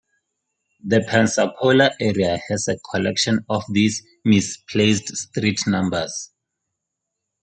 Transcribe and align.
The 0.83 1.01
Pensacola 1.07 1.91
area 1.99 2.39
has 2.49 2.67
a 2.67 2.79
collection 2.89 3.45
of 3.47 3.63
these 3.71 4.01
"misplaced" 4.25 5.15
street 5.15 5.59
numbers. 5.67 6.31